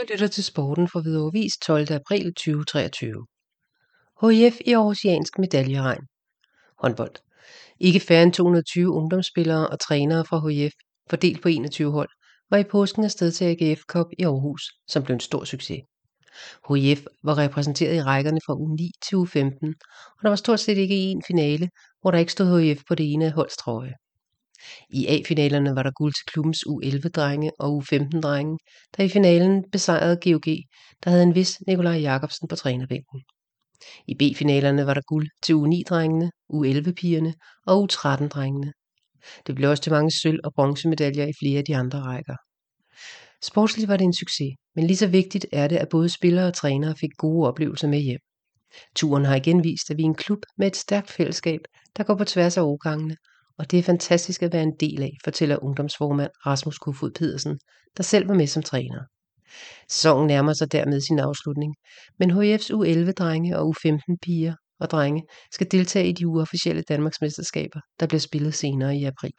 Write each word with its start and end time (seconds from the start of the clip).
Du 0.00 0.04
lytter 0.12 0.26
til 0.26 0.44
Sporten 0.44 0.88
fra 0.88 1.00
Hvidovre 1.00 1.32
Vis 1.32 1.52
12. 1.62 1.92
april 1.92 2.34
2023. 2.34 3.26
HIF 4.22 4.60
i 4.66 4.72
Aarhusiansk 4.72 5.38
medaljeregn. 5.38 6.02
Håndbold. 6.78 7.14
Ikke 7.80 8.00
færre 8.00 8.22
end 8.22 8.32
220 8.32 8.92
ungdomsspillere 8.92 9.68
og 9.68 9.80
trænere 9.80 10.24
fra 10.24 10.48
HIF, 10.48 10.72
fordelt 11.10 11.42
på 11.42 11.48
21 11.48 11.92
hold, 11.92 12.08
var 12.50 12.56
i 12.58 12.64
påsken 12.64 13.04
afsted 13.04 13.32
til 13.32 13.44
AGF 13.44 13.80
Cup 13.80 14.06
i 14.18 14.22
Aarhus, 14.22 14.62
som 14.88 15.02
blev 15.02 15.14
en 15.14 15.20
stor 15.20 15.44
succes. 15.44 15.80
HIF 16.68 17.04
var 17.22 17.38
repræsenteret 17.38 17.96
i 17.96 18.02
rækkerne 18.02 18.40
fra 18.46 18.54
U9 18.54 18.90
til 19.04 19.16
U15, 19.16 19.72
og 20.16 20.22
der 20.22 20.28
var 20.28 20.36
stort 20.36 20.60
set 20.60 20.78
ikke 20.78 21.12
én 21.12 21.20
finale, 21.26 21.70
hvor 22.00 22.10
der 22.10 22.18
ikke 22.18 22.32
stod 22.32 22.60
HIF 22.60 22.82
på 22.88 22.94
det 22.94 23.12
ene 23.12 23.24
holds 23.24 23.34
holdstrøje. 23.34 23.94
I 24.90 25.06
A-finalerne 25.06 25.74
var 25.74 25.82
der 25.82 25.90
guld 25.90 26.12
til 26.12 26.26
klubbens 26.26 26.58
U11-drenge 26.58 27.50
og 27.58 27.82
U15-drenge, 27.82 28.58
der 28.96 29.02
i 29.04 29.08
finalen 29.08 29.64
besejrede 29.72 30.16
GOG, 30.24 30.46
der 31.04 31.10
havde 31.10 31.22
en 31.22 31.34
vis 31.34 31.60
Nikolaj 31.66 31.98
Jakobsen 32.00 32.48
på 32.48 32.56
trænerbænken. 32.56 33.20
I 34.08 34.14
B-finalerne 34.14 34.86
var 34.86 34.94
der 34.94 35.00
guld 35.06 35.28
til 35.42 35.54
U9-drengene, 35.54 36.30
U11-pigerne 36.52 37.34
og 37.66 37.88
U13-drengene. 37.92 38.72
Det 39.46 39.54
blev 39.54 39.70
også 39.70 39.82
til 39.82 39.92
mange 39.92 40.10
sølv- 40.22 40.40
og 40.44 40.54
bronzemedaljer 40.54 41.26
i 41.26 41.32
flere 41.40 41.58
af 41.58 41.64
de 41.64 41.76
andre 41.76 42.00
rækker. 42.00 42.36
Sportsligt 43.42 43.88
var 43.88 43.96
det 43.96 44.04
en 44.04 44.14
succes, 44.14 44.52
men 44.74 44.86
lige 44.86 44.96
så 44.96 45.06
vigtigt 45.06 45.46
er 45.52 45.68
det, 45.68 45.76
at 45.76 45.88
både 45.88 46.08
spillere 46.08 46.46
og 46.46 46.54
trænere 46.54 46.94
fik 46.96 47.10
gode 47.18 47.48
oplevelser 47.48 47.88
med 47.88 47.98
hjem. 47.98 48.20
Turen 48.96 49.24
har 49.24 49.34
igen 49.34 49.64
vist, 49.64 49.90
at 49.90 49.96
vi 49.96 50.02
er 50.02 50.06
en 50.06 50.14
klub 50.14 50.38
med 50.58 50.66
et 50.66 50.76
stærkt 50.76 51.10
fællesskab, 51.10 51.60
der 51.96 52.04
går 52.04 52.14
på 52.14 52.24
tværs 52.24 52.56
af 52.56 52.62
årgangene, 52.62 53.16
og 53.60 53.70
det 53.70 53.78
er 53.78 53.82
fantastisk 53.82 54.42
at 54.42 54.52
være 54.52 54.62
en 54.62 54.76
del 54.80 55.02
af, 55.02 55.12
fortæller 55.24 55.64
ungdomsformand 55.64 56.30
Rasmus 56.46 56.78
Kofod 56.78 57.10
Pedersen, 57.10 57.58
der 57.96 58.02
selv 58.02 58.28
var 58.28 58.34
med 58.34 58.46
som 58.46 58.62
træner. 58.62 59.00
Sæsonen 59.88 60.26
nærmer 60.26 60.52
sig 60.52 60.72
dermed 60.72 61.00
sin 61.00 61.18
afslutning, 61.18 61.74
men 62.18 62.30
HF's 62.30 62.70
U11-drenge 62.70 63.58
og 63.58 63.74
U15-piger 63.76 64.54
og 64.80 64.90
drenge 64.90 65.22
skal 65.52 65.66
deltage 65.70 66.08
i 66.08 66.12
de 66.12 66.28
uofficielle 66.28 66.82
Danmarksmesterskaber, 66.82 67.80
der 68.00 68.06
bliver 68.06 68.20
spillet 68.20 68.54
senere 68.54 68.96
i 68.96 69.04
april. 69.04 69.32